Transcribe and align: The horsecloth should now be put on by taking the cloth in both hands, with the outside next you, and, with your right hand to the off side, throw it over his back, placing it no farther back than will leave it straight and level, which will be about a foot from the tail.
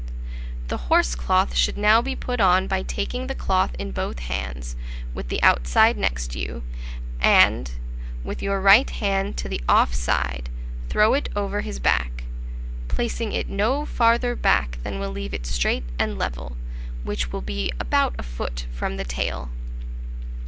The 0.69 0.89
horsecloth 0.89 1.53
should 1.55 1.77
now 1.77 2.01
be 2.01 2.15
put 2.15 2.39
on 2.41 2.65
by 2.65 2.81
taking 2.81 3.27
the 3.27 3.35
cloth 3.35 3.75
in 3.77 3.91
both 3.91 4.17
hands, 4.17 4.75
with 5.13 5.27
the 5.27 5.39
outside 5.43 5.95
next 5.95 6.35
you, 6.35 6.63
and, 7.19 7.69
with 8.23 8.41
your 8.41 8.59
right 8.61 8.89
hand 8.89 9.37
to 9.37 9.47
the 9.47 9.61
off 9.69 9.93
side, 9.93 10.49
throw 10.89 11.13
it 11.13 11.29
over 11.35 11.61
his 11.61 11.77
back, 11.77 12.23
placing 12.87 13.31
it 13.31 13.47
no 13.47 13.85
farther 13.85 14.35
back 14.35 14.79
than 14.81 14.99
will 14.99 15.11
leave 15.11 15.35
it 15.35 15.45
straight 15.45 15.83
and 15.99 16.17
level, 16.17 16.57
which 17.03 17.31
will 17.31 17.41
be 17.41 17.71
about 17.79 18.15
a 18.17 18.23
foot 18.23 18.65
from 18.73 18.97
the 18.97 19.03
tail. 19.05 19.51